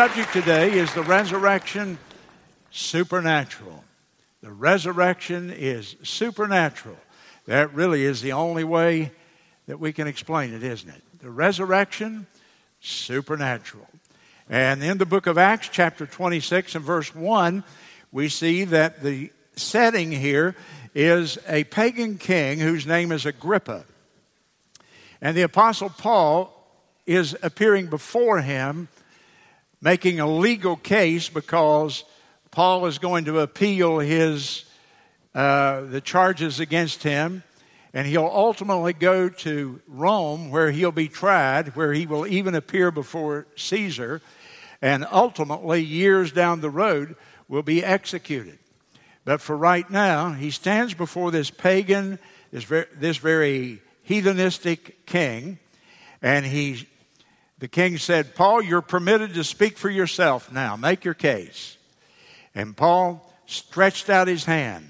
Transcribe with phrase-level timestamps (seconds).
[0.00, 1.98] subject today is the resurrection
[2.70, 3.84] supernatural.
[4.40, 6.96] The resurrection is supernatural.
[7.44, 9.12] That really is the only way
[9.66, 11.02] that we can explain it, isn't it?
[11.20, 12.26] The resurrection,
[12.80, 13.86] supernatural.
[14.48, 17.62] And in the book of Acts, chapter 26 and verse 1,
[18.10, 20.56] we see that the setting here
[20.94, 23.84] is a pagan king whose name is Agrippa.
[25.20, 26.56] And the Apostle Paul
[27.04, 28.88] is appearing before him,
[29.80, 32.04] making a legal case because
[32.50, 34.64] Paul is going to appeal his,
[35.34, 37.42] uh, the charges against him.
[37.92, 42.90] And he'll ultimately go to Rome where he'll be tried, where he will even appear
[42.92, 44.22] before Caesar,
[44.80, 47.16] and ultimately, years down the road,
[47.48, 48.58] will be executed.
[49.24, 52.18] But for right now, he stands before this pagan,
[52.50, 55.58] this very, this very heathenistic king,
[56.22, 56.88] and he,
[57.60, 60.76] the king said, Paul, you're permitted to speak for yourself now.
[60.76, 61.76] Make your case.
[62.54, 64.88] And Paul stretched out his hand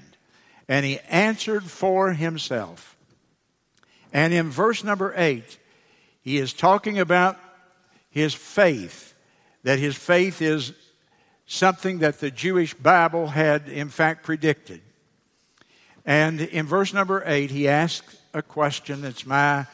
[0.69, 2.95] and he answered for himself.
[4.13, 5.57] And in verse number eight,
[6.21, 7.37] he is talking about
[8.09, 9.13] his faith,
[9.63, 10.73] that his faith is
[11.45, 14.81] something that the Jewish Bible had in fact predicted.
[16.05, 19.65] And in verse number eight, he asks a question that's my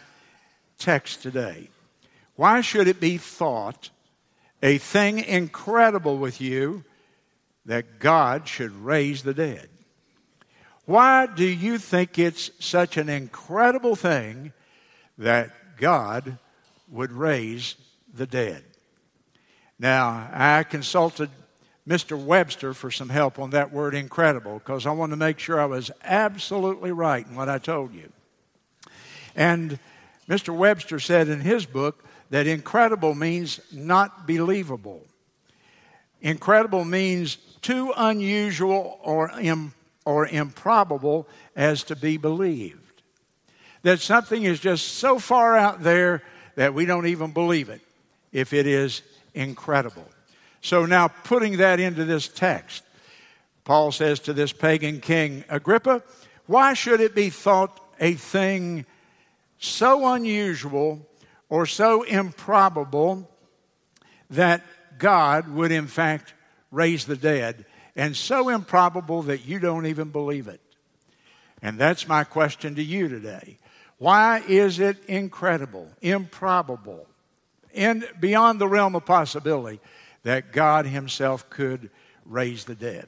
[0.79, 1.69] text today.
[2.37, 3.89] Why should it be thought
[4.63, 6.83] a thing incredible with you
[7.65, 9.69] that God should raise the dead?
[10.85, 14.53] Why do you think it's such an incredible thing
[15.17, 16.37] that God
[16.87, 17.75] would raise
[18.13, 18.63] the dead?
[19.79, 21.29] Now, I consulted
[21.87, 22.21] Mr.
[22.21, 25.65] Webster for some help on that word incredible because I wanted to make sure I
[25.65, 28.11] was absolutely right in what I told you.
[29.35, 29.79] And
[30.29, 30.55] Mr.
[30.55, 35.03] Webster said in his book that incredible means not believable.
[36.21, 39.73] Incredible means too unusual or, Im-
[40.05, 43.01] or improbable as to be believed.
[43.83, 46.23] That something is just so far out there
[46.55, 47.81] that we don't even believe it
[48.31, 49.01] if it is
[49.33, 50.07] incredible.
[50.61, 52.83] So now, putting that into this text,
[53.63, 56.01] Paul says to this pagan king, Agrippa,
[56.45, 58.85] why should it be thought a thing
[59.59, 61.05] so unusual
[61.49, 63.29] or so improbable
[64.29, 64.63] that
[64.97, 66.33] God would, in fact,
[66.71, 70.61] raise the dead, and so improbable that you don't even believe it?
[71.61, 73.57] And that's my question to you today.
[73.97, 77.07] Why is it incredible, improbable,
[77.73, 79.79] and beyond the realm of possibility
[80.23, 81.89] that God Himself could
[82.25, 83.07] raise the dead?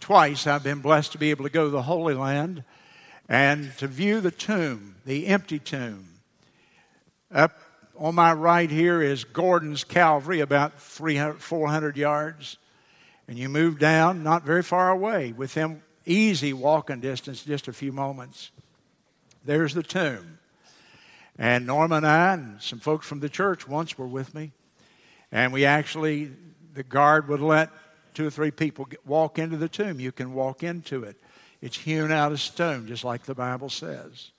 [0.00, 2.64] Twice I've been blessed to be able to go to the Holy Land
[3.28, 6.17] and to view the tomb, the empty tomb.
[7.32, 7.58] Up
[7.96, 12.56] on my right here is Gordon's Calvary, about 300, 400 yards.
[13.26, 17.92] And you move down, not very far away, within easy walking distance, just a few
[17.92, 18.50] moments.
[19.44, 20.38] There's the tomb.
[21.38, 24.52] And Norma and I and some folks from the church once were with me.
[25.30, 26.30] And we actually,
[26.72, 27.70] the guard would let
[28.14, 30.00] two or three people get, walk into the tomb.
[30.00, 31.16] You can walk into it.
[31.60, 34.30] It's hewn out of stone, just like the Bible says.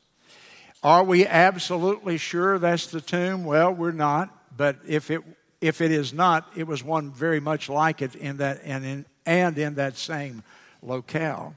[0.81, 3.43] Are we absolutely sure that's the tomb?
[3.43, 4.35] Well, we're not.
[4.55, 5.21] But if it
[5.61, 9.05] if it is not, it was one very much like it in that and in
[9.25, 10.43] and in that same
[10.81, 11.55] locale.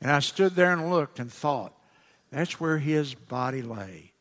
[0.00, 1.72] And I stood there and looked and thought,
[2.30, 4.12] that's where his body lay.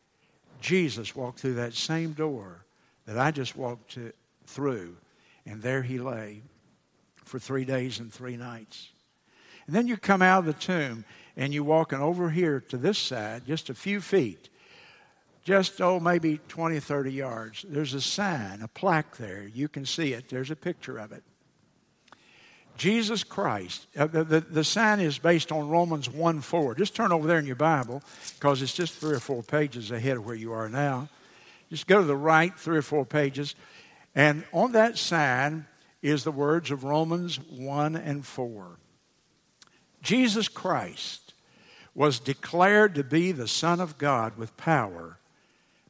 [0.62, 2.66] Jesus walked through that same door
[3.06, 4.12] that I just walked to,
[4.46, 4.98] through,
[5.46, 6.42] and there he lay
[7.24, 8.90] for three days and three nights.
[9.68, 11.06] And then you come out of the tomb
[11.40, 14.50] and you're walking over here to this side, just a few feet,
[15.46, 17.66] just, oh, maybe 20, 30 yards.
[17.68, 19.50] There's a sign, a plaque there.
[19.56, 20.28] You can see it.
[20.28, 21.24] There's a picture of it.
[22.76, 23.88] Jesus Christ.
[23.98, 26.76] Uh, the, the, the, sign is based on Romans 1 4.
[26.76, 28.04] Just turn over there in your Bible
[28.36, 31.08] because it's just three or four pages ahead of where you are now.
[31.70, 33.56] Just go to the right, three or four pages.
[34.14, 35.68] And on that sign
[36.02, 38.78] is the words of Romans 1 and 4.
[40.02, 41.29] Jesus Christ
[42.00, 45.18] was declared to be the Son of God with power,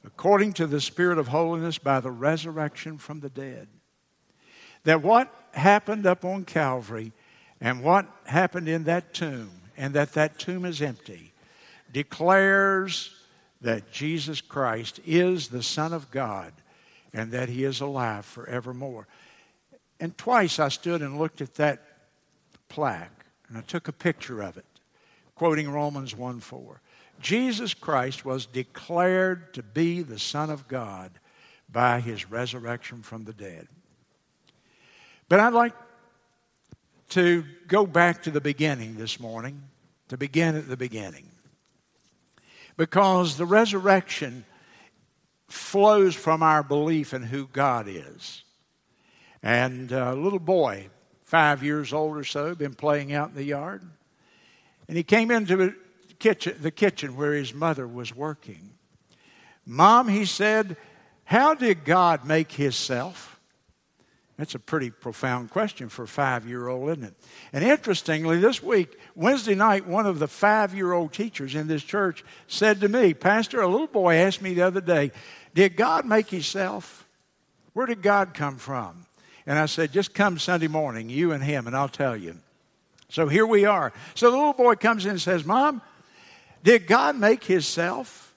[0.04, 3.67] according to the Spirit of holiness, by the resurrection from the dead.
[4.86, 7.12] That what happened up on Calvary
[7.62, 11.32] and what happened in that tomb, and that that tomb is empty,
[11.93, 13.13] declares
[13.62, 16.54] that Jesus Christ is the Son of God
[17.13, 19.08] and that He is alive forevermore.
[20.00, 21.84] And twice I stood and looked at that
[22.67, 24.65] plaque and I took a picture of it,
[25.39, 26.82] quoting Romans 1 4.
[27.21, 31.12] Jesus Christ was declared to be the Son of God
[31.71, 33.69] by his resurrection from the dead.
[35.30, 35.75] But I'd like
[37.12, 39.63] to go back to the beginning this morning,
[40.10, 41.30] to begin at the beginning.
[42.75, 44.43] Because the resurrection
[45.47, 48.43] flows from our belief in who God is.
[49.41, 50.89] And a little boy,
[51.23, 53.89] five years old or so, been playing out in the yard.
[54.89, 55.75] And he came into the
[56.17, 58.71] kitchen, the kitchen where his mother was working.
[59.65, 60.75] Mom, he said,
[61.30, 63.39] how did God make himself?
[64.36, 67.13] That's a pretty profound question for a five year old, isn't it?
[67.54, 71.84] And interestingly, this week, Wednesday night, one of the five year old teachers in this
[71.84, 75.12] church said to me, Pastor, a little boy asked me the other day,
[75.54, 77.08] Did God make himself?
[77.73, 79.06] Where did God come from?
[79.45, 82.39] And I said, Just come Sunday morning, you and him, and I'll tell you.
[83.10, 83.91] So here we are.
[84.13, 85.82] So the little boy comes in and says, Mom,
[86.63, 88.36] did God make himself?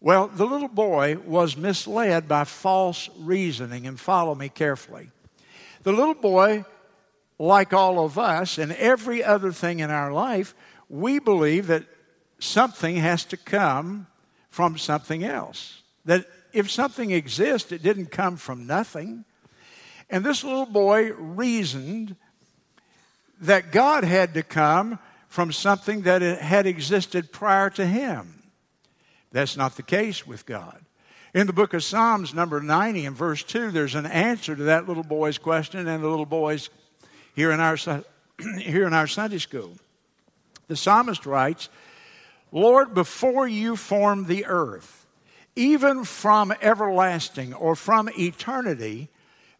[0.00, 5.10] Well, the little boy was misled by false reasoning, and follow me carefully.
[5.82, 6.64] The little boy,
[7.38, 10.54] like all of us and every other thing in our life,
[10.88, 11.84] we believe that
[12.38, 14.06] something has to come
[14.50, 15.82] from something else.
[16.04, 19.24] That if something exists, it didn't come from nothing.
[20.08, 22.16] And this little boy reasoned
[23.40, 24.98] that God had to come
[25.28, 28.42] from something that had existed prior to him.
[29.30, 30.84] That's not the case with God.
[31.34, 34.88] In the book of Psalms, number 90 and verse 2, there's an answer to that
[34.88, 36.70] little boy's question and the little boy's
[37.34, 37.76] here in our,
[38.58, 39.72] here in our Sunday school.
[40.68, 41.68] The psalmist writes,
[42.50, 45.06] Lord, before you formed the earth,
[45.54, 49.08] even from everlasting or from eternity,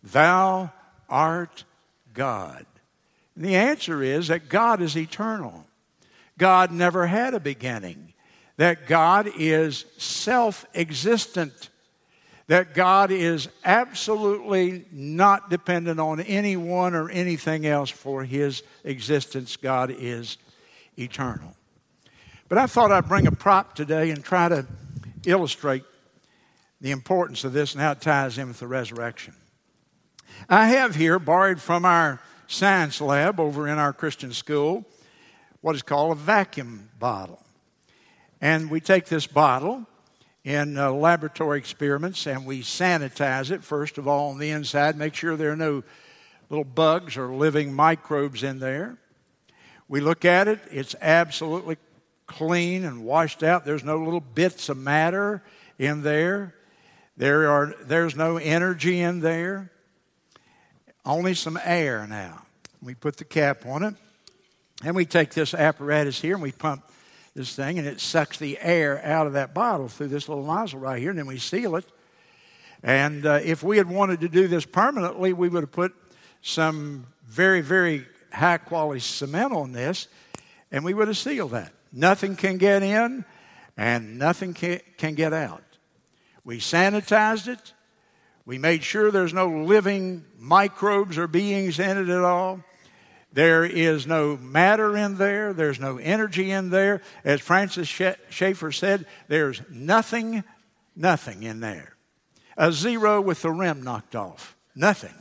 [0.03, 0.73] thou
[1.09, 1.65] art
[2.15, 2.65] God.
[3.39, 5.65] And the answer is that God is eternal.
[6.39, 8.13] God never had a beginning
[8.57, 11.71] that God is self existent,
[12.49, 19.57] that God is absolutely not dependent on anyone or anything else for his existence.
[19.57, 20.37] God is
[20.99, 21.55] eternal.
[22.49, 24.67] But I thought I'd bring a prop today and try to
[25.27, 25.85] illustrate
[26.81, 29.35] the importance of this and how it ties in with the resurrection.
[30.49, 34.85] I have here, borrowed from our science lab over in our Christian school,
[35.61, 37.41] what is called a vacuum bottle.
[38.41, 39.87] And we take this bottle
[40.45, 45.15] in uh, laboratory experiments and we sanitize it, first of all, on the inside, make
[45.15, 45.85] sure there are no
[46.49, 48.97] little bugs or living microbes in there.
[49.87, 51.77] We look at it, it's absolutely
[52.27, 53.65] clean and washed out.
[53.65, 55.43] There's no little bits of matter
[55.79, 56.55] in there.
[57.17, 59.71] There are, there's no energy in there,
[61.09, 62.43] only some air now.
[62.83, 63.95] We put the cap on it,
[64.85, 66.85] and we take this apparatus here and we pump
[67.35, 70.81] this thing, and it sucks the air out of that bottle through this little nozzle
[70.81, 71.85] right here, and then we seal it.
[72.83, 75.95] And uh, if we had wanted to do this permanently, we would have put
[76.43, 80.09] some very, very high quality cement on this,
[80.71, 81.73] and we would have sealed that.
[81.93, 83.25] Nothing can get in,
[83.77, 85.63] and nothing can, can get out.
[86.45, 87.73] We sanitized it.
[88.49, 92.65] We made sure there's no living microbes or beings in it at all.
[93.31, 97.03] There is no matter in there, there's no energy in there.
[97.27, 97.87] As Francis
[98.31, 100.45] Schaeffer said, there's nothing,
[100.97, 101.95] nothing in there.
[102.57, 104.57] A zero with the rim knocked off.
[104.75, 105.13] Nothing.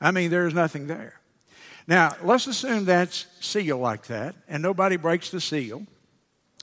[0.00, 1.20] I mean, there's nothing there.
[1.86, 5.86] Now, let's assume that's sealed like that, and nobody breaks the seal.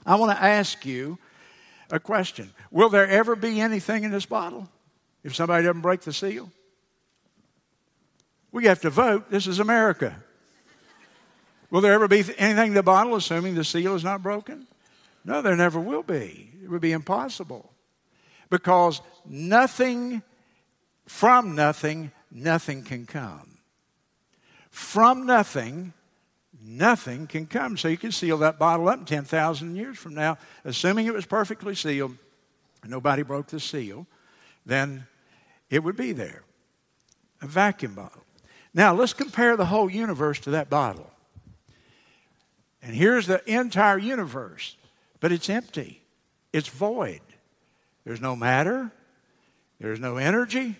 [0.04, 1.18] I want to ask you
[1.90, 4.68] a question Will there ever be anything in this bottle
[5.24, 6.50] if somebody doesn't break the seal?
[8.50, 9.30] We have to vote.
[9.30, 10.14] This is America.
[11.70, 14.66] Will there ever be anything in the bottle assuming the seal is not broken?
[15.24, 16.50] No, there never will be.
[16.62, 17.72] It would be impossible.
[18.50, 20.22] Because nothing,
[21.06, 23.58] from nothing, nothing can come.
[24.70, 25.94] From nothing,
[26.62, 27.78] nothing can come.
[27.78, 31.74] So you can seal that bottle up 10,000 years from now, assuming it was perfectly
[31.74, 32.16] sealed,
[32.82, 34.06] and nobody broke the seal,
[34.66, 35.06] then
[35.72, 36.44] it would be there.
[37.40, 38.22] A vacuum bottle.
[38.74, 41.10] Now let's compare the whole universe to that bottle.
[42.82, 44.76] And here's the entire universe,
[45.18, 46.02] but it's empty,
[46.52, 47.20] it's void.
[48.04, 48.92] There's no matter,
[49.80, 50.76] there's no energy,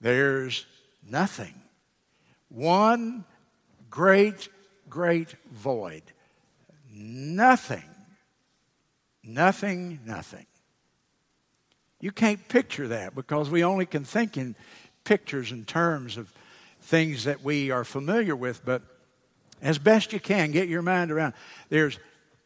[0.00, 0.66] there's
[1.08, 1.54] nothing.
[2.48, 3.24] One
[3.90, 4.48] great,
[4.88, 6.02] great void.
[6.94, 7.82] Nothing.
[9.24, 10.46] Nothing, nothing.
[12.02, 14.56] You can't picture that because we only can think in
[15.04, 16.30] pictures and terms of
[16.80, 18.82] things that we are familiar with, but
[19.62, 21.32] as best you can, get your mind around.
[21.68, 22.00] There's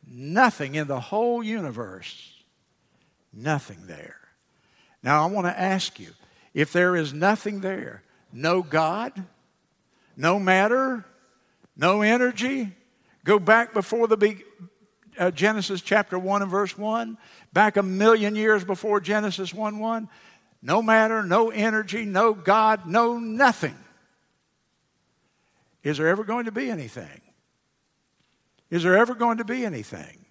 [0.07, 2.35] nothing in the whole universe,
[3.33, 4.21] nothing there.
[5.03, 6.11] Now, I want to ask you
[6.53, 8.03] if there is nothing there,
[8.35, 9.25] no God,
[10.19, 11.07] no matter,
[11.75, 12.73] no energy,
[13.25, 14.45] go back before the big,
[15.19, 17.19] uh, Genesis chapter 1 and verse 1,
[17.53, 20.09] back a million years before Genesis 1 1,
[20.63, 23.77] no matter, no energy, no God, no nothing.
[25.83, 27.21] Is there ever going to be anything?
[28.71, 30.25] Is there ever going to be anything?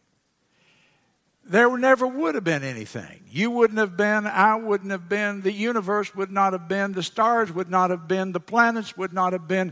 [1.48, 3.24] There never would have been anything.
[3.30, 7.04] You wouldn't have been, I wouldn't have been, the universe would not have been, the
[7.04, 9.72] stars would not have been, the planets would not have been,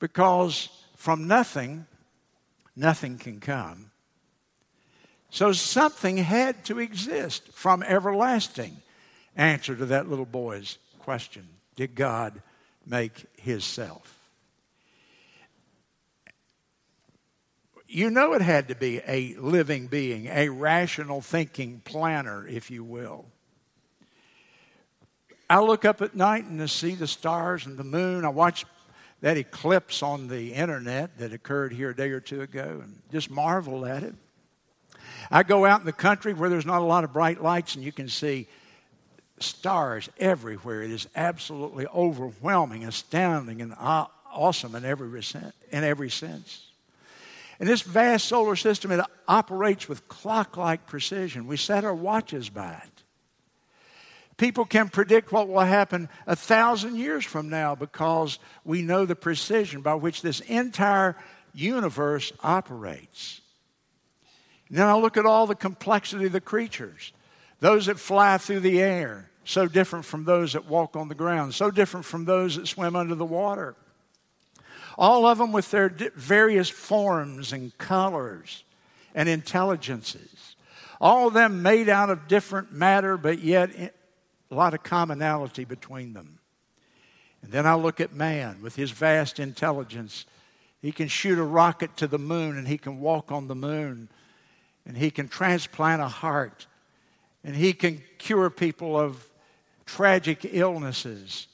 [0.00, 1.86] because from nothing,
[2.76, 3.90] nothing can come.
[5.30, 8.76] So something had to exist from everlasting.
[9.34, 12.42] Answer to that little boy's question Did God
[12.86, 14.18] make his self?
[17.88, 22.82] You know it had to be a living being, a rational thinking planner, if you
[22.84, 23.26] will.
[25.50, 28.24] I look up at night and I see the stars and the moon.
[28.24, 28.64] I watch
[29.22, 33.30] that eclipse on the internet that occurred here a day or two ago and just
[33.30, 34.14] marvel at it.
[35.30, 37.84] I go out in the country where there's not a lot of bright lights and
[37.84, 38.48] you can see
[39.38, 40.82] stars everywhere.
[40.82, 45.22] It is absolutely overwhelming, astounding, and awesome in every,
[45.70, 46.66] in every sense.
[47.60, 51.46] And this vast solar system, it operates with clock like precision.
[51.46, 52.91] We set our watches by it.
[54.42, 59.14] People can predict what will happen a thousand years from now because we know the
[59.14, 61.14] precision by which this entire
[61.54, 63.40] universe operates.
[64.68, 67.12] And then I look at all the complexity of the creatures
[67.60, 71.54] those that fly through the air, so different from those that walk on the ground,
[71.54, 73.76] so different from those that swim under the water
[74.98, 78.64] all of them with their various forms and colors
[79.14, 80.56] and intelligences.
[81.00, 83.94] All of them made out of different matter, but yet
[84.52, 86.38] a lot of commonality between them.
[87.42, 90.26] And then I look at man with his vast intelligence.
[90.82, 94.10] He can shoot a rocket to the moon and he can walk on the moon
[94.86, 96.66] and he can transplant a heart
[97.42, 99.26] and he can cure people of
[99.86, 101.48] tragic illnesses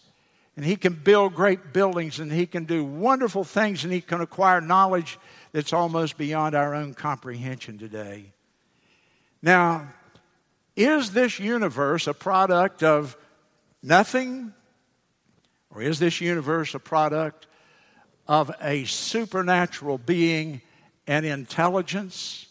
[0.57, 4.21] and he can build great buildings and he can do wonderful things and he can
[4.21, 5.19] acquire knowledge
[5.53, 8.33] that's almost beyond our own comprehension today.
[9.41, 9.87] Now,
[10.79, 13.17] is this universe a product of
[13.83, 14.53] nothing?
[15.71, 17.47] Or is this universe a product
[18.27, 20.63] of a supernatural being
[21.07, 22.47] and intelligence?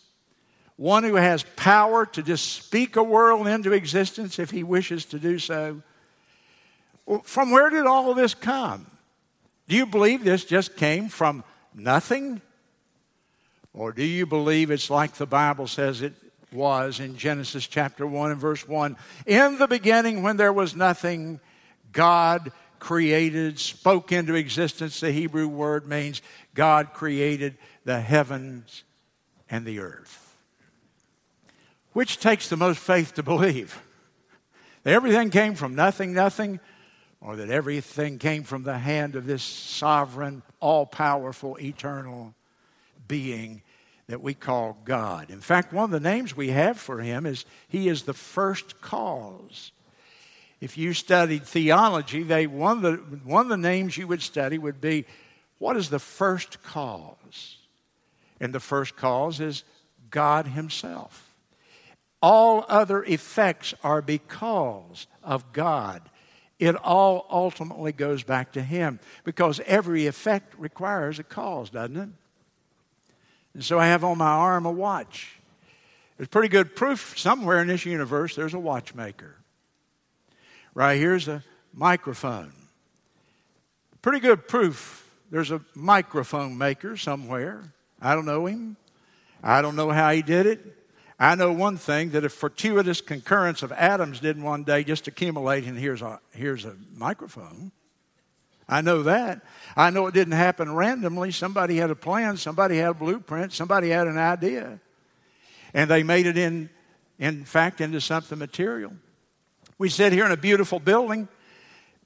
[0.75, 5.19] One who has power to just speak a world into existence if he wishes to
[5.19, 5.81] do so
[7.23, 8.85] from where did all this come?
[9.67, 12.41] Do you believe this just came from nothing?
[13.73, 16.13] Or do you believe it's like the Bible says it
[16.51, 18.97] was in Genesis chapter 1 and verse 1?
[19.25, 21.39] In the beginning, when there was nothing,
[21.91, 24.99] God created, spoke into existence.
[24.99, 26.21] The Hebrew word means
[26.53, 28.83] God created the heavens
[29.49, 30.35] and the earth.
[31.93, 33.81] Which takes the most faith to believe?
[34.85, 36.59] Everything came from nothing, nothing,
[37.19, 42.33] or that everything came from the hand of this sovereign, all powerful, eternal
[43.07, 43.61] being
[44.07, 45.29] that we call God.
[45.29, 48.81] In fact, one of the names we have for him is he is the first
[48.81, 49.71] cause.
[50.59, 54.57] If you studied theology, they, one, of the, one of the names you would study
[54.57, 55.05] would be
[55.59, 57.57] what is the first cause?
[58.39, 59.63] And the first cause is
[60.09, 61.33] God Himself.
[62.21, 66.01] All other effects are because of God
[66.59, 72.09] it all ultimately goes back to Him because every effect requires a cause, doesn't it?
[73.57, 75.39] And so I have on my arm a watch.
[76.15, 79.35] There's pretty good proof somewhere in this universe there's a watchmaker.
[80.75, 81.43] Right here's a
[81.73, 82.53] microphone.
[84.03, 87.73] Pretty good proof there's a microphone maker somewhere.
[87.99, 88.77] I don't know him.
[89.41, 90.77] I don't know how he did it.
[91.17, 95.63] I know one thing that a fortuitous concurrence of atoms didn't one day just accumulate
[95.63, 97.71] and here's a, here's a microphone.
[98.69, 99.41] I know that.
[99.75, 101.31] I know it didn't happen randomly.
[101.31, 104.79] Somebody had a plan, somebody had a blueprint, somebody had an idea.
[105.73, 106.69] And they made it in,
[107.19, 108.93] in fact, into something material.
[109.77, 111.27] We sit here in a beautiful building.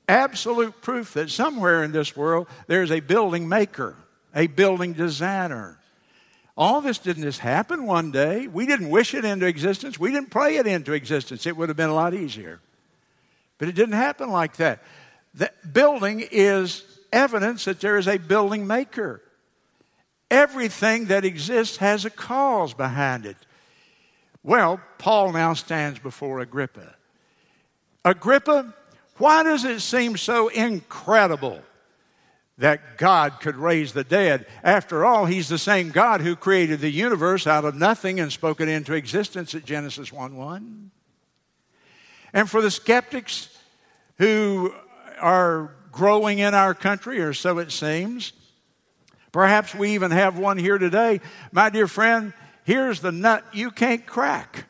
[0.07, 3.95] Absolute proof that somewhere in this world there's a building maker,
[4.35, 5.79] a building designer,
[6.57, 8.47] all this didn't just happen one day.
[8.47, 9.99] We didn't wish it into existence.
[9.99, 11.45] We didn't pray it into existence.
[11.45, 12.59] It would have been a lot easier.
[13.57, 14.83] But it didn't happen like that.
[15.33, 19.21] The building is evidence that there is a building maker.
[20.29, 23.37] Everything that exists has a cause behind it.
[24.43, 26.95] Well, Paul now stands before Agrippa.
[28.03, 28.73] Agrippa,
[29.17, 31.61] Why does it seem so incredible
[32.57, 34.47] that God could raise the dead?
[34.63, 38.61] After all, He's the same God who created the universe out of nothing and spoke
[38.61, 40.91] it into existence at Genesis 1 1.
[42.33, 43.55] And for the skeptics
[44.17, 44.73] who
[45.21, 48.33] are growing in our country, or so it seems,
[49.31, 51.21] perhaps we even have one here today.
[51.51, 54.65] My dear friend, here's the nut you can't crack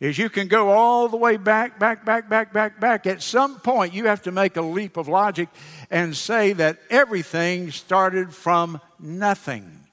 [0.00, 3.06] is you can go all the way back, back, back, back, back, back.
[3.06, 5.48] At some point, you have to make a leap of logic
[5.90, 9.86] and say that everything started from nothing.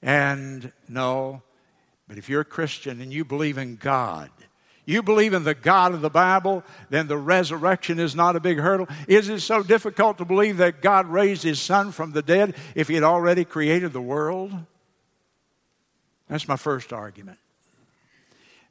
[0.00, 1.42] And no,
[2.06, 4.30] but if you're a Christian and you believe in God,
[4.86, 8.58] you believe in the God of the Bible, then the resurrection is not a big
[8.58, 8.86] hurdle.
[9.08, 12.88] Is it so difficult to believe that God raised his son from the dead if
[12.88, 14.52] he had already created the world?
[16.28, 17.38] That's my first argument.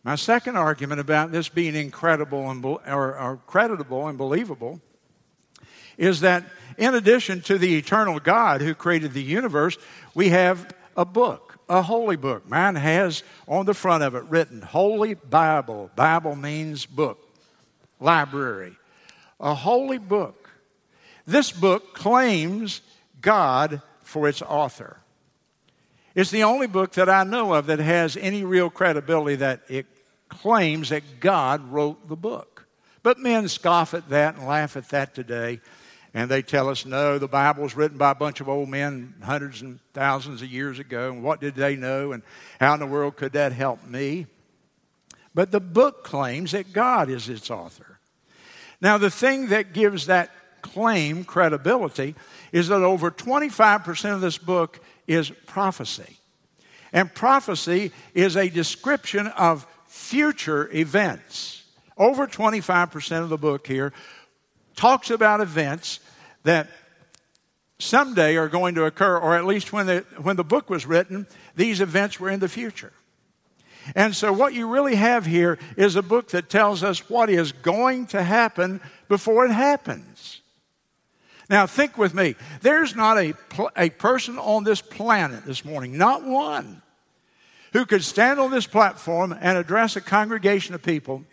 [0.03, 4.81] My second argument about this being incredible and, or, or creditable and believable
[5.97, 6.43] is that
[6.77, 9.77] in addition to the eternal God who created the universe,
[10.13, 12.49] we have a book, a holy book.
[12.49, 15.89] Mine has on the front of it written Holy Bible.
[15.95, 17.19] Bible means book,
[17.99, 18.75] library.
[19.39, 20.49] A holy book.
[21.25, 22.81] This book claims
[23.21, 24.99] God for its author.
[26.15, 29.87] It's the only book that I know of that has any real credibility that it
[30.29, 32.67] claims that God wrote the book.
[33.01, 35.59] But men scoff at that and laugh at that today.
[36.13, 39.15] And they tell us, no, the Bible was written by a bunch of old men
[39.23, 41.11] hundreds and thousands of years ago.
[41.11, 42.11] And what did they know?
[42.11, 42.21] And
[42.59, 44.27] how in the world could that help me?
[45.33, 47.99] But the book claims that God is its author.
[48.79, 50.29] Now, the thing that gives that
[50.61, 52.15] claim credibility
[52.51, 56.17] is that over 25% of this book is prophecy.
[56.91, 61.63] And prophecy is a description of future events.
[61.97, 63.93] Over 25% of the book here
[64.75, 65.99] talks about events
[66.43, 66.67] that
[67.79, 71.27] someday are going to occur, or at least when the, when the book was written,
[71.55, 72.93] these events were in the future.
[73.95, 77.51] And so, what you really have here is a book that tells us what is
[77.51, 80.41] going to happen before it happens.
[81.49, 82.35] Now, think with me.
[82.61, 83.33] There's not a,
[83.75, 86.81] a person on this planet this morning, not one,
[87.73, 91.25] who could stand on this platform and address a congregation of people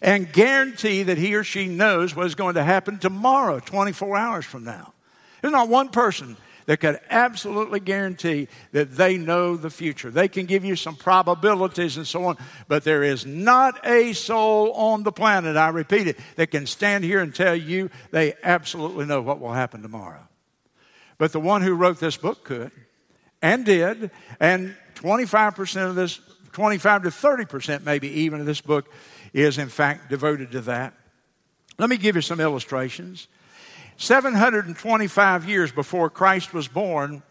[0.00, 4.44] and guarantee that he or she knows what is going to happen tomorrow, 24 hours
[4.44, 4.92] from now.
[5.40, 6.36] There's not one person
[6.66, 10.10] that could absolutely guarantee that they know the future.
[10.10, 12.36] They can give you some probabilities and so on,
[12.68, 17.04] but there is not a soul on the planet, I repeat it, that can stand
[17.04, 20.26] here and tell you they absolutely know what will happen tomorrow.
[21.18, 22.70] But the one who wrote this book could
[23.42, 26.20] and did, and 25% of this,
[26.52, 28.92] 25 to 30% maybe even of this book
[29.32, 30.94] is in fact devoted to that.
[31.78, 33.28] Let me give you some illustrations.
[33.96, 37.22] 725 years before Christ was born,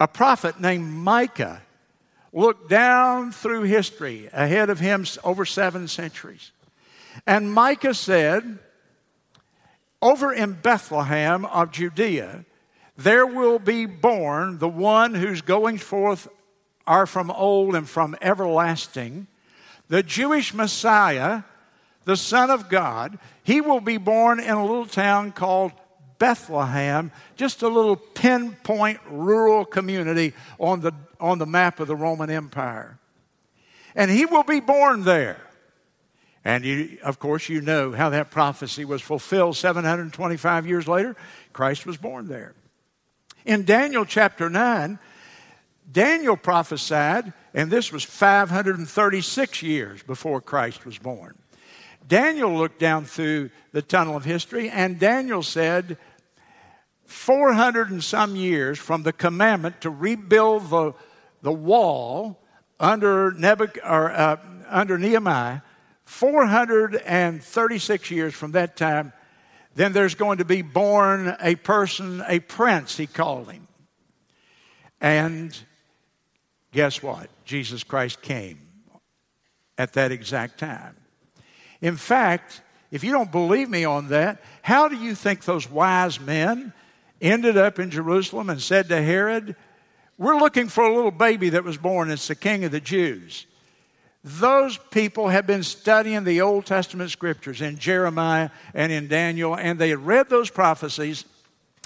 [0.00, 1.62] a prophet named Micah
[2.32, 6.52] looked down through history ahead of him over seven centuries.
[7.26, 8.58] And Micah said,
[10.02, 12.44] Over in Bethlehem of Judea,
[12.96, 16.28] there will be born the one whose goings forth
[16.86, 19.26] are from old and from everlasting,
[19.88, 21.42] the Jewish Messiah,
[22.04, 23.18] the Son of God.
[23.42, 25.72] He will be born in a little town called
[26.18, 32.30] Bethlehem, just a little pinpoint rural community on the, on the map of the Roman
[32.30, 32.98] Empire.
[33.94, 35.40] And he will be born there.
[36.44, 41.16] And you, of course, you know how that prophecy was fulfilled 725 years later.
[41.52, 42.54] Christ was born there.
[43.44, 44.98] In Daniel chapter 9,
[45.90, 51.36] Daniel prophesied, and this was 536 years before Christ was born.
[52.06, 55.96] Daniel looked down through the tunnel of history, and Daniel said,
[57.06, 60.94] 400 and some years from the commandment to rebuild the,
[61.42, 62.42] the wall
[62.80, 65.60] under, Nebuch- or, uh, under Nehemiah,
[66.04, 69.12] 436 years from that time,
[69.74, 73.68] then there's going to be born a person, a prince, he called him.
[75.00, 75.56] And
[76.76, 77.30] guess what?
[77.46, 78.58] Jesus Christ came
[79.78, 80.94] at that exact time.
[81.80, 82.60] In fact,
[82.90, 86.74] if you don't believe me on that, how do you think those wise men
[87.18, 89.56] ended up in Jerusalem and said to Herod,
[90.18, 93.46] We're looking for a little baby that was born, it's the king of the Jews?
[94.22, 99.78] Those people had been studying the Old Testament scriptures in Jeremiah and in Daniel, and
[99.78, 101.24] they had read those prophecies,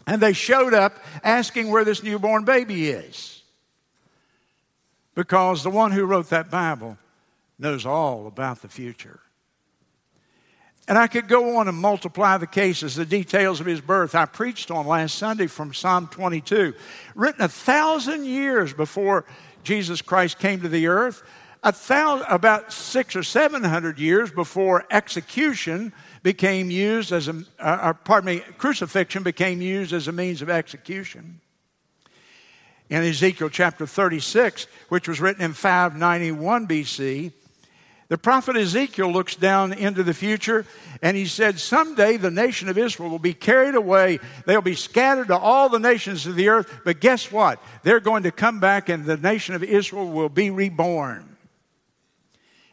[0.09, 3.40] and they showed up asking where this newborn baby is.
[5.15, 6.97] Because the one who wrote that Bible
[7.59, 9.21] knows all about the future.
[10.89, 14.15] And I could go on and multiply the cases, the details of his birth.
[14.15, 16.75] I preached on last Sunday from Psalm 22,
[17.15, 19.25] written a thousand years before
[19.63, 21.23] Jesus Christ came to the earth,
[21.63, 25.93] a thousand, about six or seven hundred years before execution
[26.23, 30.49] became used as a, uh, uh, pardon me, crucifixion became used as a means of
[30.49, 31.41] execution.
[32.91, 37.33] In Ezekiel chapter 36, which was written in 591 BC,
[38.09, 40.67] the prophet Ezekiel looks down into the future
[41.01, 44.19] and he said, Someday the nation of Israel will be carried away.
[44.45, 46.81] They'll be scattered to all the nations of the earth.
[46.85, 47.63] But guess what?
[47.85, 51.37] They're going to come back and the nation of Israel will be reborn.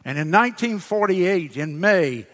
[0.04, 2.26] And in 1948, in May,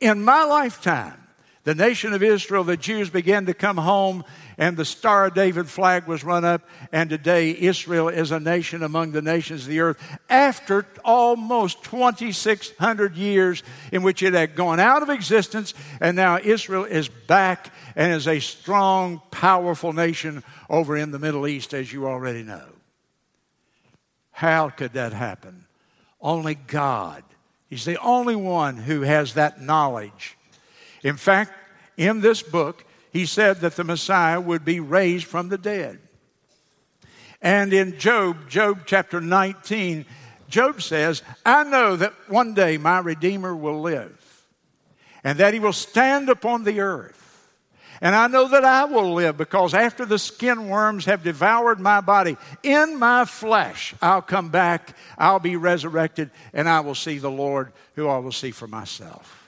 [0.00, 1.24] in my lifetime,
[1.64, 4.22] the nation of Israel, the Jews began to come home,
[4.58, 6.62] and the Star of David flag was run up.
[6.92, 13.16] And today, Israel is a nation among the nations of the earth after almost 2,600
[13.16, 15.74] years in which it had gone out of existence.
[16.00, 21.46] And now Israel is back and is a strong, powerful nation over in the Middle
[21.46, 22.66] East, as you already know.
[24.30, 25.66] How could that happen?
[26.20, 27.22] Only God.
[27.68, 30.36] He's the only one who has that knowledge
[31.04, 31.52] in fact,
[31.96, 32.84] in this book,
[33.14, 36.00] he said that the Messiah would be raised from the dead.
[37.40, 40.04] And in Job, Job chapter 19,
[40.48, 44.20] Job says, I know that one day my Redeemer will live
[45.22, 47.20] and that he will stand upon the earth.
[48.00, 52.00] And I know that I will live because after the skin worms have devoured my
[52.00, 57.30] body, in my flesh I'll come back, I'll be resurrected, and I will see the
[57.30, 59.43] Lord who I will see for myself.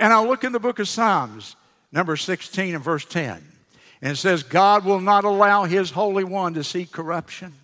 [0.00, 1.56] And I'll look in the book of Psalms,
[1.92, 3.42] number 16 and verse 10.
[4.02, 7.54] And it says, God will not allow his Holy One to see corruption.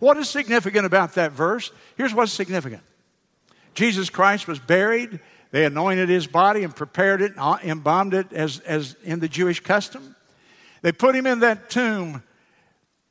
[0.00, 1.70] What is significant about that verse?
[1.96, 2.82] Here's what's significant
[3.74, 5.20] Jesus Christ was buried.
[5.52, 9.60] They anointed his body and prepared it, and embalmed it as, as in the Jewish
[9.60, 10.16] custom.
[10.80, 12.22] They put him in that tomb,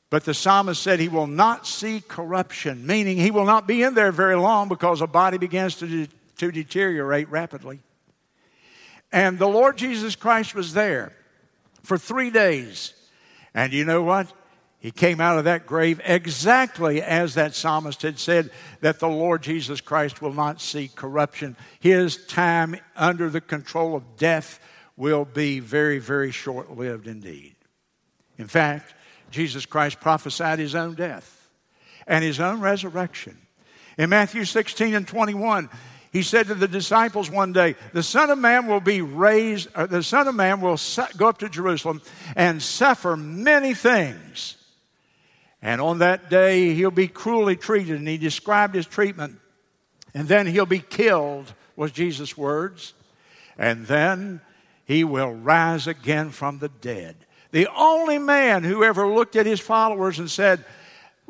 [0.10, 3.94] but the psalmist said he will not see corruption, meaning he will not be in
[3.94, 7.80] there very long because a body begins to, de- to deteriorate rapidly.
[9.12, 11.14] And the Lord Jesus Christ was there
[11.84, 12.94] for three days.
[13.54, 14.32] And you know what?
[14.80, 18.50] He came out of that grave exactly as that psalmist had said
[18.80, 21.56] that the Lord Jesus Christ will not see corruption.
[21.80, 24.60] His time under the control of death
[24.98, 27.56] will be very, very short lived indeed.
[28.40, 28.96] In fact,
[29.30, 31.50] Jesus Christ prophesied his own death
[32.08, 33.38] and his own resurrection.
[34.00, 35.70] In Matthew 16 and 21,
[36.12, 39.86] he said to the disciples one day, The Son of Man will be raised, uh,
[39.86, 40.78] the Son of Man will
[41.16, 42.02] go up to Jerusalem
[42.36, 44.58] and suffer many things.
[45.62, 47.98] And on that day, he'll be cruelly treated.
[47.98, 49.40] And he described his treatment.
[50.14, 52.94] And then he'll be killed, was Jesus' words.
[53.58, 54.42] And then
[54.86, 57.16] he will rise again from the dead.
[57.52, 60.66] The only man who ever looked at his followers and said,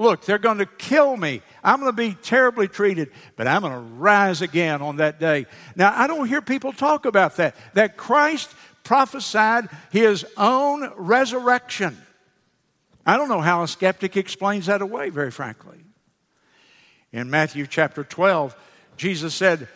[0.02, 1.44] Look, they're going to kill me.
[1.64, 5.46] I'm going to be terribly treated, but I'm going to rise again on that day.
[5.76, 8.50] Now, I don't hear people talk about that, that Christ
[8.84, 11.96] prophesied his own resurrection.
[13.06, 15.78] I don't know how a skeptic explains that away, very frankly.
[17.12, 18.56] In Matthew chapter 12,
[18.98, 19.68] Jesus said,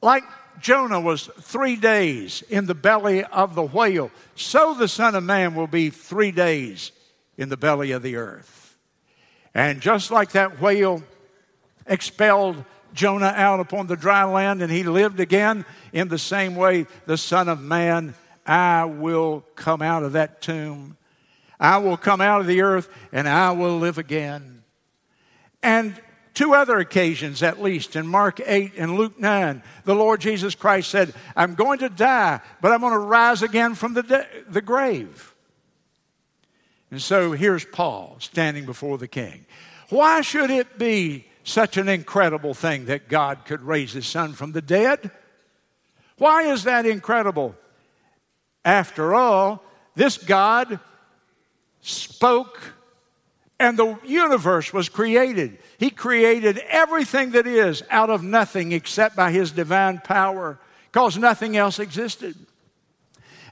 [0.00, 0.24] like
[0.58, 5.54] Jonah was three days in the belly of the whale, so the Son of Man
[5.54, 6.92] will be three days
[7.36, 8.63] in the belly of the earth.
[9.54, 11.02] And just like that whale
[11.86, 16.86] expelled Jonah out upon the dry land and he lived again, in the same way,
[17.06, 18.14] the Son of Man,
[18.46, 20.96] I will come out of that tomb.
[21.58, 24.62] I will come out of the earth and I will live again.
[25.62, 25.98] And
[26.34, 30.90] two other occasions, at least, in Mark 8 and Luke 9, the Lord Jesus Christ
[30.90, 34.62] said, I'm going to die, but I'm going to rise again from the, de- the
[34.62, 35.33] grave.
[36.94, 39.46] And so here's Paul standing before the king.
[39.88, 44.52] Why should it be such an incredible thing that God could raise his son from
[44.52, 45.10] the dead?
[46.18, 47.56] Why is that incredible?
[48.64, 49.60] After all,
[49.96, 50.78] this God
[51.80, 52.60] spoke
[53.58, 55.58] and the universe was created.
[55.78, 60.60] He created everything that is out of nothing except by his divine power,
[60.92, 62.36] because nothing else existed.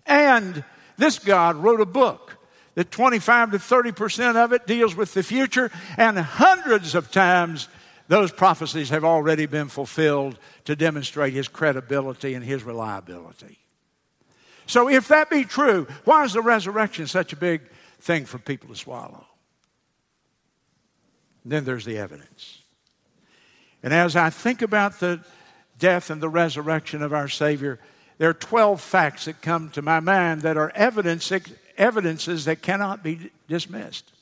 [0.07, 0.63] And
[0.97, 2.39] this God wrote a book
[2.75, 7.69] that 25 to 30% of it deals with the future, and hundreds of times
[8.09, 13.59] those prophecies have already been fulfilled to demonstrate his credibility and his reliability.
[14.67, 17.63] So, if that be true, why is the resurrection such a big
[18.01, 19.27] thing for people to swallow?
[21.45, 22.63] And then there's the evidence.
[23.83, 25.21] And as I think about the
[25.79, 27.81] death and the resurrection of our Savior,
[28.19, 31.33] there are 12 facts that come to my mind that are evidence,
[31.77, 34.13] evidences that cannot be dismissed.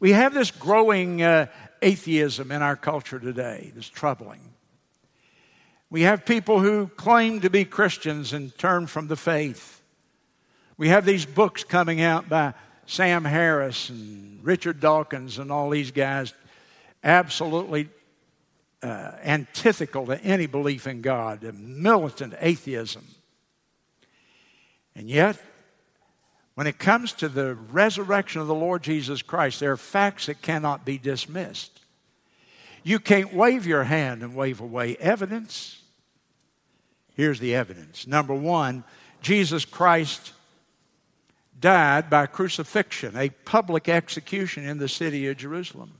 [0.00, 1.46] We have this growing uh,
[1.82, 4.40] atheism in our culture today that's troubling.
[5.88, 9.82] We have people who claim to be Christians and turn from the faith.
[10.76, 12.54] We have these books coming out by
[12.86, 16.34] Sam Harris and Richard Dawkins and all these guys,
[17.02, 17.88] absolutely
[18.86, 23.04] uh, antithetical to any belief in God, militant atheism.
[24.94, 25.38] And yet,
[26.54, 30.40] when it comes to the resurrection of the Lord Jesus Christ, there are facts that
[30.40, 31.80] cannot be dismissed.
[32.82, 35.82] You can't wave your hand and wave away evidence.
[37.14, 38.06] Here's the evidence.
[38.06, 38.84] Number one,
[39.20, 40.32] Jesus Christ
[41.60, 45.92] died by crucifixion, a public execution in the city of Jerusalem.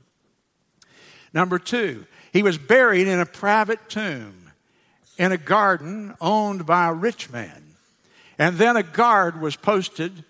[1.33, 2.05] Number two,
[2.37, 4.51] he was buried in a private tomb
[5.17, 7.63] in a garden owned by a rich man.
[8.37, 10.23] And then a guard was posted.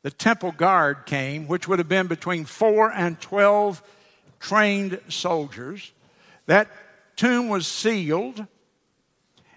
[0.00, 3.82] The temple guard came, which would have been between four and 12
[4.40, 5.92] trained soldiers.
[6.46, 6.70] That
[7.14, 8.46] tomb was sealed,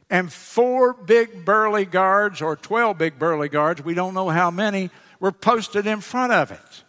[0.10, 4.90] and four big burly guards, or 12 big burly guards, we don't know how many,
[5.22, 6.84] were posted in front of it.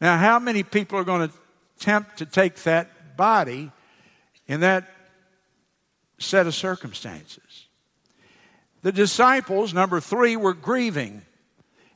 [0.00, 1.34] Now, how many people are going to
[1.76, 3.72] attempt to take that body
[4.46, 4.88] in that
[6.18, 7.66] set of circumstances?
[8.82, 11.22] The disciples, number three, were grieving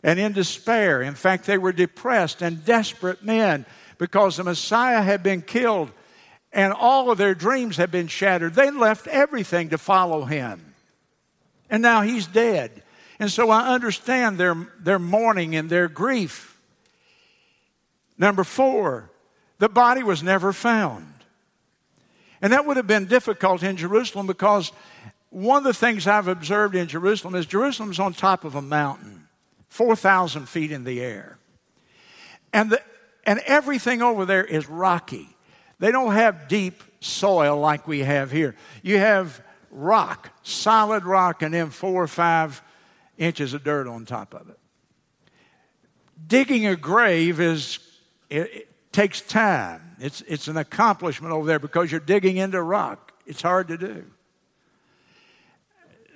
[0.03, 1.03] and in despair.
[1.03, 3.67] In fact, they were depressed and desperate men
[3.99, 5.91] because the Messiah had been killed
[6.53, 8.55] and all of their dreams had been shattered.
[8.55, 10.75] They left everything to follow him.
[11.69, 12.83] And now he's dead.
[13.21, 16.59] And so I understand their, their mourning and their grief.
[18.19, 19.11] Number four,
[19.59, 21.07] the body was never found.
[22.43, 24.73] And that would have been difficult in Jerusalem because
[25.31, 29.29] one of the things I've observed in Jerusalem is Jerusalem's on top of a mountain,
[29.69, 31.39] 4,000 feet in the air.
[32.53, 32.83] And, the,
[33.25, 35.29] and everything over there is rocky.
[35.79, 38.57] They don't have deep soil like we have here.
[38.83, 42.63] You have rock, solid rock, and then four or five
[43.17, 44.59] inches of dirt on top of it.
[46.27, 47.79] Digging a grave is
[48.29, 49.90] it, it takes time.
[50.01, 53.13] It's, it's an accomplishment over there because you're digging into rock.
[53.27, 54.05] It's hard to do.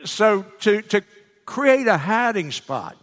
[0.05, 1.03] So to, to
[1.45, 2.97] create a hiding spot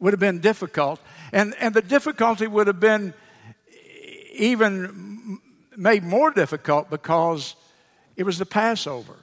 [0.00, 1.00] would have been difficult.
[1.32, 3.14] And, and the difficulty would have been
[4.32, 5.38] even
[5.76, 7.54] made more difficult because
[8.16, 9.16] it was the Passover.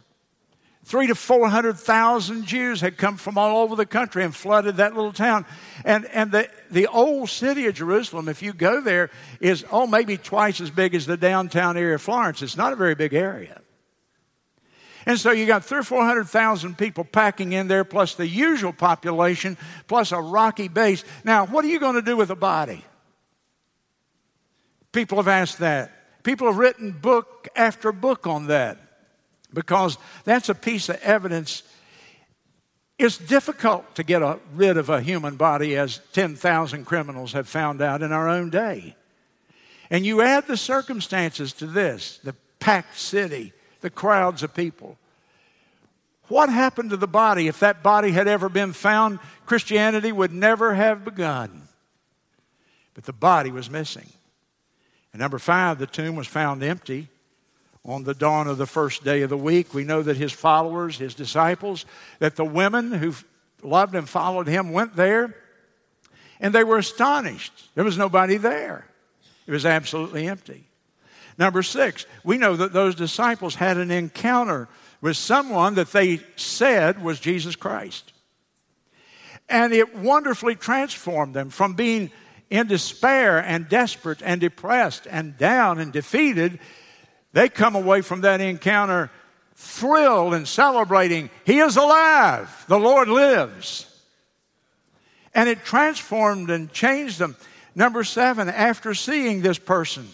[0.87, 5.11] Three to 400,000 Jews had come from all over the country and flooded that little
[5.11, 5.45] town.
[5.83, 9.09] And, and the, the old city of Jerusalem, if you go there,
[9.41, 12.41] is, oh, maybe twice as big as the downtown area of Florence.
[12.41, 13.59] It's not a very big area.
[15.05, 19.57] And so you got three or 400,000 people packing in there, plus the usual population,
[19.89, 21.03] plus a rocky base.
[21.25, 22.85] Now, what are you going to do with a body?
[24.93, 26.23] People have asked that.
[26.23, 28.86] People have written book after book on that
[29.53, 31.63] because that's a piece of evidence.
[32.97, 37.81] It's difficult to get a, rid of a human body, as 10,000 criminals have found
[37.81, 38.95] out in our own day.
[39.89, 44.97] And you add the circumstances to this the packed city, the crowds of people.
[46.27, 47.47] What happened to the body?
[47.47, 51.69] If that body had ever been found, Christianity would never have begun.
[52.93, 54.09] But the body was missing.
[55.13, 57.07] And number five, the tomb was found empty
[57.87, 59.73] on the dawn of the first day of the week.
[59.73, 61.85] We know that his followers, his disciples,
[62.19, 63.15] that the women who
[63.63, 65.33] loved and followed him went there
[66.39, 67.53] and they were astonished.
[67.73, 68.85] There was nobody there,
[69.47, 70.65] it was absolutely empty.
[71.39, 74.67] Number six, we know that those disciples had an encounter
[75.01, 78.11] with someone that they said was Jesus Christ.
[79.47, 82.09] And it wonderfully transformed them from being
[82.49, 86.59] in despair and desperate and depressed and down and defeated
[87.33, 89.11] they come away from that encounter
[89.55, 91.29] thrilled and celebrating.
[91.45, 92.65] He is alive.
[92.67, 93.85] The Lord lives.
[95.33, 97.35] And it transformed and changed them.
[97.75, 100.07] Number seven, after seeing this person,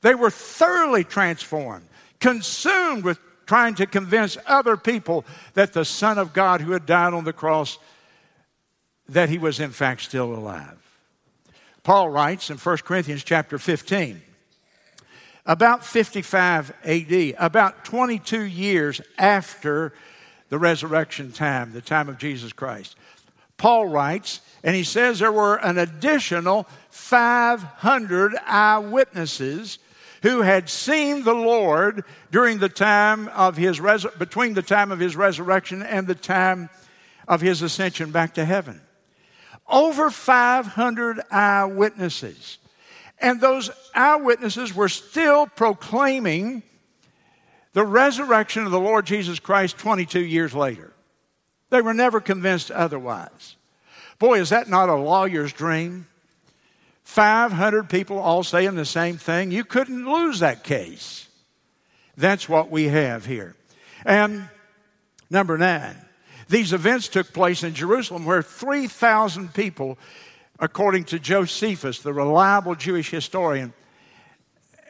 [0.00, 1.86] they were thoroughly transformed,
[2.20, 5.24] consumed with trying to convince other people
[5.54, 7.78] that the Son of God who had died on the cross,
[9.08, 10.78] that he was in fact still alive.
[11.82, 14.22] Paul writes in 1 Corinthians chapter 15,
[15.46, 19.92] about 55 AD, about 22 years after
[20.48, 22.96] the resurrection time, the time of Jesus Christ.
[23.56, 29.78] Paul writes, and he says there were an additional 500 eyewitnesses
[30.22, 34.98] who had seen the Lord during the time of his res- between the time of
[34.98, 36.70] his resurrection and the time
[37.28, 38.80] of his ascension back to heaven.
[39.68, 42.58] Over 500 eyewitnesses.
[43.18, 46.62] And those eyewitnesses were still proclaiming
[47.72, 50.92] the resurrection of the Lord Jesus Christ 22 years later.
[51.70, 53.56] They were never convinced otherwise.
[54.18, 56.06] Boy, is that not a lawyer's dream?
[57.02, 59.50] 500 people all saying the same thing.
[59.50, 61.28] You couldn't lose that case.
[62.16, 63.56] That's what we have here.
[64.04, 64.48] And
[65.30, 65.96] number nine,
[66.48, 69.98] these events took place in Jerusalem where 3,000 people,
[70.58, 73.72] according to Josephus, the reliable Jewish historian,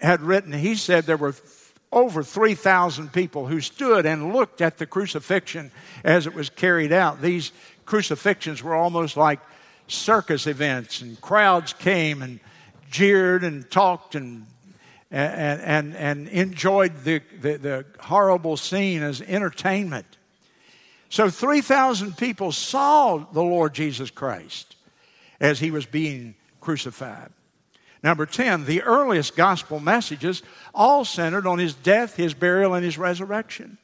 [0.01, 1.35] had written, he said there were
[1.91, 5.71] over 3,000 people who stood and looked at the crucifixion
[6.03, 7.23] as it was carried out.
[7.23, 7.53] These
[7.87, 9.41] crucifixions were almost like
[9.87, 12.41] circus events, and crowds came and
[12.91, 14.47] jeered and talked and
[15.11, 20.07] and, and, and enjoyed the, the, the horrible scene as entertainment.
[21.09, 24.75] So 3,000 people saw the Lord Jesus Christ
[25.41, 27.31] as he was being crucified.
[28.03, 30.43] Number 10, the earliest gospel messages
[30.75, 33.79] all centered on his death, his burial, and his resurrection.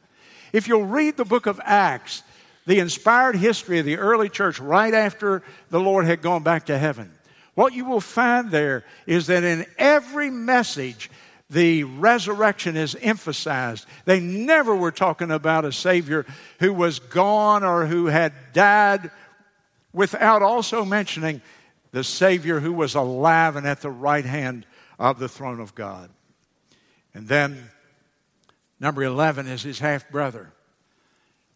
[0.53, 2.23] If you'll read the book of Acts,
[2.67, 6.77] the inspired history of the early church right after the Lord had gone back to
[6.77, 7.11] heaven,
[7.55, 11.11] what you will find there is that in every message,
[11.49, 13.87] the resurrection is emphasized.
[14.05, 16.27] They never were talking about a Savior
[16.61, 19.11] who was gone or who had died
[19.93, 21.41] without also mentioning
[21.93, 24.67] the Savior who was alive and at the right hand
[24.99, 26.11] of the throne of God.
[27.15, 27.71] And then,
[28.79, 30.53] number 11 is his half brother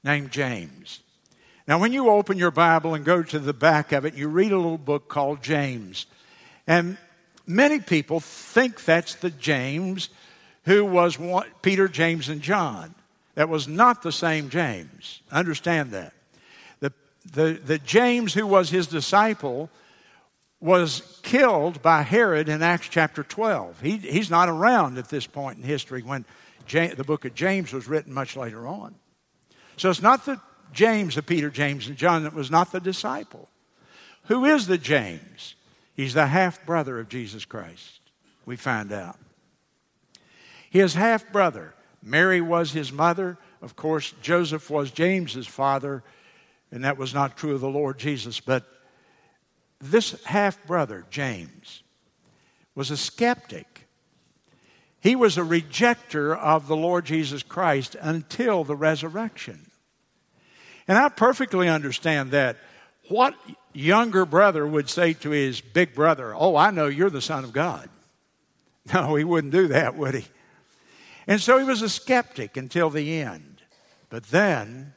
[0.02, 1.00] named James.
[1.66, 4.52] Now, when you open your Bible and go to the back of it, you read
[4.52, 6.06] a little book called James.
[6.66, 6.98] And
[7.46, 10.10] many people think that's the James
[10.64, 12.94] who was one, Peter, James, and John.
[13.34, 15.20] That was not the same James.
[15.30, 16.12] Understand that.
[17.24, 19.70] The, the, the James who was his disciple
[20.60, 23.80] was killed by Herod in Acts chapter 12.
[23.80, 26.24] He, he's not around at this point in history when
[26.66, 28.94] James, the book of James was written much later on.
[29.76, 30.40] So it's not the
[30.72, 33.48] James of Peter, James, and John that was not the disciple.
[34.24, 35.54] Who is the James?
[35.94, 38.00] He's the half brother of Jesus Christ,
[38.46, 39.18] we find out.
[40.70, 43.38] His half brother, Mary was his mother.
[43.62, 46.02] Of course, Joseph was James's father,
[46.74, 48.40] and that was not true of the Lord Jesus.
[48.40, 48.64] But
[49.80, 51.84] this half brother, James,
[52.74, 53.86] was a skeptic.
[55.00, 59.70] He was a rejecter of the Lord Jesus Christ until the resurrection.
[60.88, 62.56] And I perfectly understand that.
[63.08, 63.36] What
[63.72, 67.52] younger brother would say to his big brother, Oh, I know you're the Son of
[67.52, 67.88] God?
[68.92, 70.26] No, he wouldn't do that, would he?
[71.26, 73.62] And so he was a skeptic until the end.
[74.10, 74.93] But then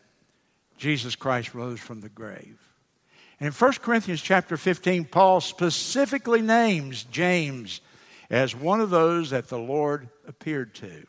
[0.77, 2.59] Jesus Christ rose from the grave.
[3.39, 7.81] And in 1 Corinthians chapter 15, Paul specifically names James
[8.29, 11.05] as one of those that the Lord appeared to.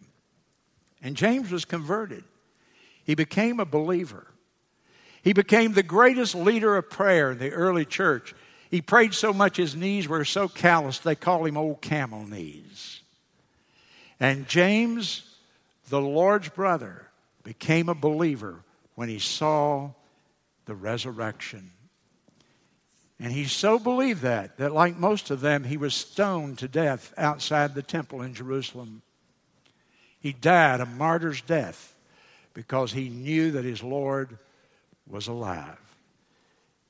[1.02, 2.24] And James was converted.
[3.04, 4.26] He became a believer.
[5.22, 8.34] He became the greatest leader of prayer in the early church.
[8.70, 13.00] He prayed so much his knees were so calloused, they call him old camel knees.
[14.20, 15.22] And James,
[15.88, 17.06] the Lord's brother,
[17.44, 18.62] became a believer
[18.98, 19.88] when he saw
[20.64, 21.70] the resurrection.
[23.20, 27.14] And he so believed that, that like most of them, he was stoned to death
[27.16, 29.02] outside the temple in Jerusalem.
[30.18, 31.94] He died a martyr's death
[32.54, 34.36] because he knew that his Lord
[35.06, 35.78] was alive.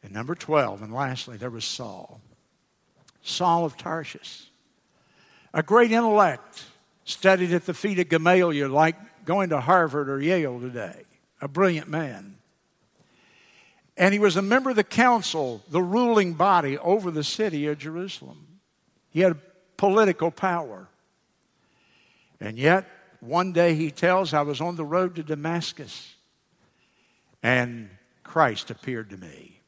[0.03, 2.23] And number 12, and lastly, there was Saul.
[3.21, 4.49] Saul of Tarsus.
[5.53, 6.65] A great intellect,
[7.05, 8.97] studied at the feet of Gamaliel like
[9.27, 11.05] going to Harvard or Yale today.
[11.41, 12.37] A brilliant man.
[13.97, 17.79] And he was a member of the council, the ruling body over the city of
[17.79, 18.61] Jerusalem.
[19.11, 19.39] He had
[19.77, 20.89] political power.
[22.41, 22.89] And yet,
[23.21, 26.15] one day he tells, I was on the road to Damascus,
[27.43, 27.91] and
[28.23, 29.61] Christ appeared to me.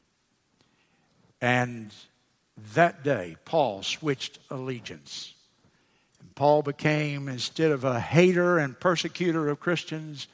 [1.41, 1.93] And
[2.73, 5.33] that day, Paul switched allegiance.
[6.21, 10.27] And Paul became, instead of a hater and persecutor of Christians,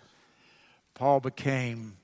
[0.97, 1.95] Paul became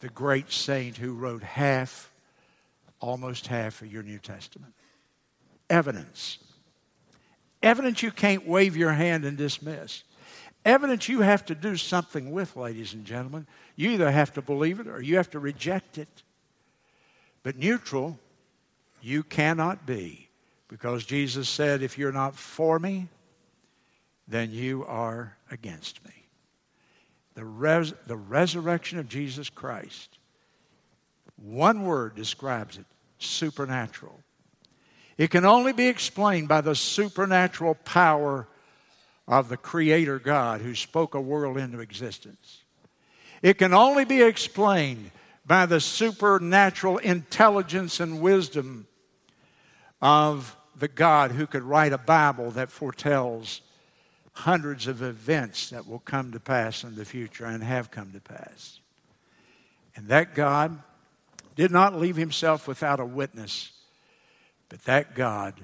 [0.00, 2.10] the great saint who wrote half,
[2.98, 4.72] almost half of your New Testament.
[5.68, 6.38] Evidence.
[7.62, 10.02] Evidence you can't wave your hand and dismiss.
[10.64, 13.46] Evidence you have to do something with, ladies and gentlemen.
[13.76, 16.22] You either have to believe it or you have to reject it.
[17.42, 18.18] But neutral,
[19.02, 20.30] you cannot be
[20.68, 23.08] because Jesus said, if you're not for me,
[24.26, 26.21] then you are against me.
[27.34, 30.18] The, res- the resurrection of Jesus Christ,
[31.36, 32.84] one word describes it
[33.18, 34.20] supernatural.
[35.16, 38.48] It can only be explained by the supernatural power
[39.28, 42.62] of the Creator God who spoke a world into existence.
[43.40, 45.10] It can only be explained
[45.46, 48.86] by the supernatural intelligence and wisdom
[50.00, 53.60] of the God who could write a Bible that foretells
[54.32, 58.20] hundreds of events that will come to pass in the future and have come to
[58.20, 58.80] pass.
[59.94, 60.78] And that God
[61.54, 63.72] did not leave himself without a witness,
[64.68, 65.54] but that God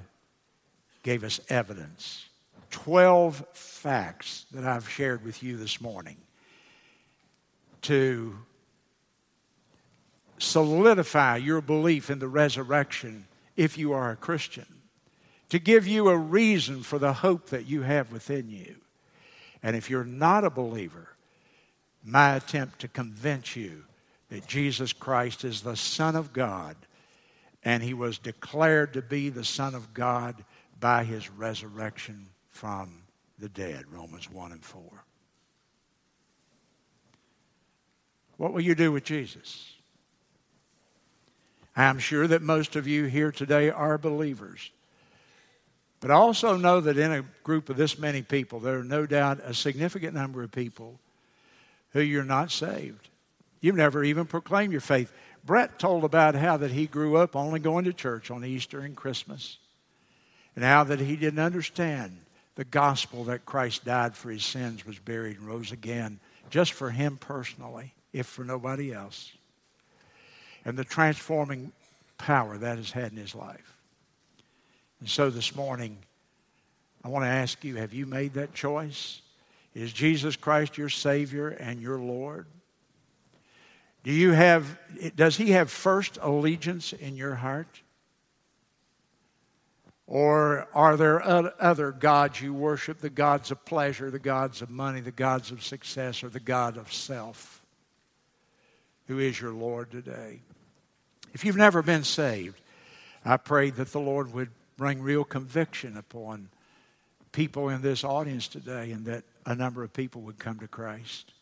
[1.03, 2.27] gave us evidence.
[2.71, 6.19] 12 facts that I've shared with you this morning
[7.83, 8.37] to
[10.39, 14.67] solidify your belief in the resurrection if you are a Christian,
[15.49, 18.77] to give you a reason for the hope that you have within you.
[19.63, 21.09] And if you're not a believer,
[22.05, 23.85] my attempt to convince you
[24.29, 26.77] that Jesus Christ is the Son of God
[27.65, 30.45] and he was declared to be the Son of God
[30.79, 33.03] by his resurrection from
[33.39, 34.83] the dead, Romans 1 and 4.
[38.37, 39.75] What will you do with Jesus?
[41.77, 44.71] I'm sure that most of you here today are believers.
[46.01, 49.05] But I also know that in a group of this many people, there are no
[49.05, 51.01] doubt a significant number of people
[51.93, 53.09] who you're not saved.
[53.61, 55.13] You've never even proclaimed your faith.
[55.45, 58.95] Brett told about how that he grew up only going to church on Easter and
[58.95, 59.59] Christmas,
[60.55, 62.17] and how that he didn't understand
[62.55, 66.21] the gospel that Christ died for his sins, was buried, and rose again,
[66.51, 69.33] just for him personally, if for nobody else,
[70.65, 71.73] and the transforming
[72.19, 73.78] power that has had in his life.
[75.01, 75.99] And so this morning,
[77.05, 79.23] I want to ask you have you made that choice?
[79.75, 82.47] Is Jesus Christ your Savior and your Lord?
[84.03, 84.79] Do you have,
[85.15, 87.83] does He have first allegiance in your heart?
[90.07, 95.01] Or are there other gods you worship, the gods of pleasure, the gods of money,
[95.01, 97.61] the gods of success, or the God of self,
[99.07, 100.41] who is your Lord today?
[101.35, 102.59] If you've never been saved,
[103.23, 104.49] I pray that the Lord would
[104.79, 106.49] bring real conviction upon
[107.33, 111.35] people in this audience today and that a number of people would come to Christ.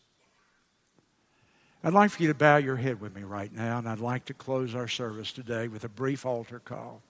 [1.83, 4.25] I'd like for you to bow your head with me right now, and I'd like
[4.25, 7.03] to close our service today with a brief altar call.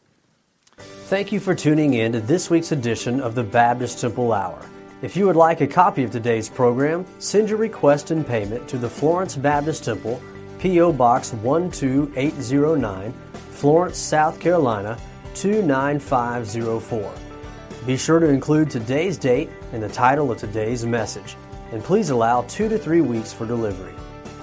[0.78, 4.64] Thank you for tuning in to this week's edition of the Baptist Temple Hour.
[5.02, 8.78] If you would like a copy of today's program, send your request and payment to
[8.78, 10.22] the Florence Baptist Temple,
[10.60, 10.92] P.O.
[10.92, 13.14] Box 12809,
[13.52, 15.00] Florence, South Carolina
[15.42, 17.14] 29504.
[17.86, 21.36] Be sure to include today's date and the title of today's message,
[21.72, 23.94] and please allow two to three weeks for delivery.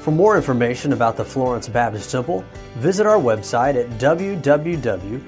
[0.00, 2.44] For more information about the Florence Baptist Temple,
[2.76, 5.20] visit our website at www.fbt.org.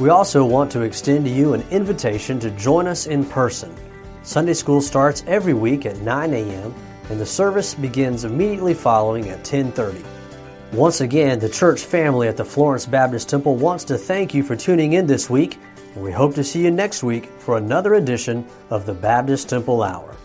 [0.00, 3.72] We also want to extend to you an invitation to join us in person.
[4.22, 6.74] Sunday school starts every week at 9 a.m.
[7.10, 10.13] and the service begins immediately following at 10:30.
[10.74, 14.56] Once again, the church family at the Florence Baptist Temple wants to thank you for
[14.56, 15.56] tuning in this week,
[15.94, 19.84] and we hope to see you next week for another edition of the Baptist Temple
[19.84, 20.16] Hour.